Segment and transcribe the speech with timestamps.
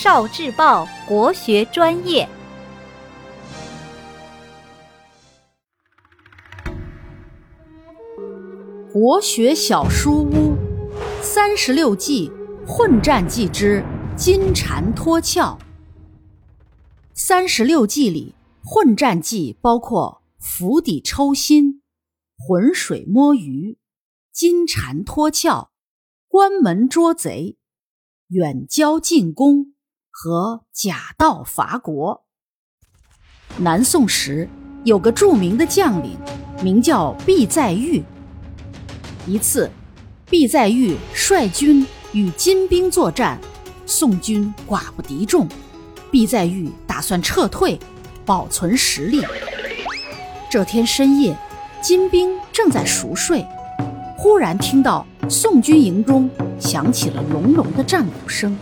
[0.00, 2.28] 少智报国学专业。
[8.92, 10.56] 国学小书屋，
[11.20, 12.30] 三十六计，
[12.64, 13.84] 混战计之
[14.16, 15.58] 金蝉脱壳。
[17.12, 21.82] 三十六计里，混战计包括釜底抽薪、
[22.36, 23.76] 浑水摸鱼、
[24.30, 25.70] 金蝉脱壳、
[26.28, 27.58] 关门捉贼、
[28.28, 29.72] 远交近攻
[30.20, 32.24] 和假道伐国。
[33.58, 34.48] 南宋时
[34.82, 36.18] 有个著名的将领，
[36.60, 38.02] 名叫毕在玉。
[39.28, 39.70] 一次，
[40.26, 43.38] 毕在玉率军与金兵作战，
[43.86, 45.46] 宋军寡不敌众，
[46.10, 47.78] 毕在玉打算撤退，
[48.26, 49.24] 保存实力。
[50.50, 51.38] 这天深夜，
[51.80, 53.46] 金兵正在熟睡，
[54.16, 56.28] 忽然听到宋军营中
[56.58, 58.58] 响起了隆隆的战鼓声，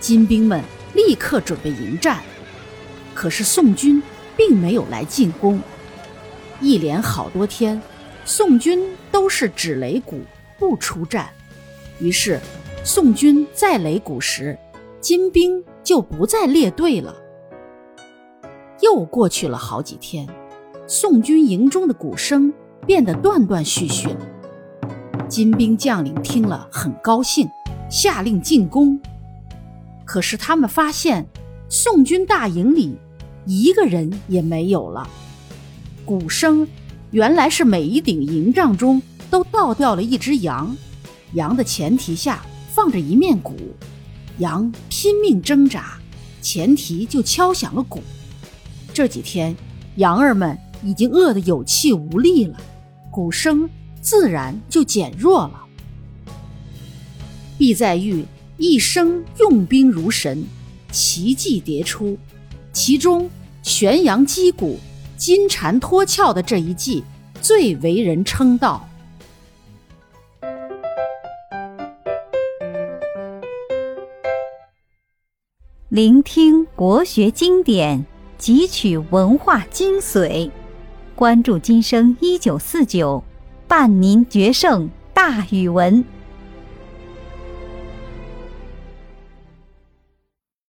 [0.00, 0.64] 金兵们
[0.94, 2.20] 立刻准备迎战，
[3.14, 4.02] 可是宋军
[4.36, 5.60] 并没有来进攻，
[6.60, 7.80] 一连好多天。
[8.24, 10.20] 宋军都是只擂鼓
[10.58, 11.28] 不出战，
[11.98, 12.40] 于是
[12.84, 14.56] 宋军再擂鼓时，
[15.00, 17.14] 金兵就不再列队了。
[18.80, 20.28] 又过去了好几天，
[20.86, 22.52] 宋军营中的鼓声
[22.86, 24.26] 变得断断续续了。
[25.28, 27.48] 金兵将领听了很高兴，
[27.90, 29.00] 下令进攻。
[30.10, 31.24] 可是他们发现
[31.68, 32.96] 宋军大营里
[33.46, 35.08] 一个人也没有了，
[36.04, 36.66] 鼓声。
[37.12, 40.76] 原来是每一顶营帐中都倒掉了一只羊，
[41.34, 42.44] 羊的前蹄下
[42.74, 43.54] 放着一面鼓，
[44.38, 45.96] 羊拼命挣扎，
[46.42, 48.02] 前蹄就敲响了鼓。
[48.92, 49.54] 这几天，
[49.94, 52.58] 羊儿们已经饿得有气无力了，
[53.12, 55.60] 鼓声自然就减弱了。
[57.56, 58.24] 毕在玉
[58.60, 60.44] 一生用兵如神，
[60.92, 62.18] 奇迹迭出，
[62.74, 63.30] 其中
[63.62, 64.78] 悬阳击鼓。
[65.16, 67.02] 金蝉脱壳的这一计
[67.40, 68.86] 最为人称道。
[75.88, 78.04] 聆听国学经典，
[78.38, 80.50] 汲取文化精髓，
[81.14, 83.24] 关注今生一九四九，
[83.66, 86.04] 伴您决胜大语文。